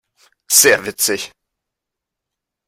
Sehr 0.49 0.83
witzig! 0.87 1.31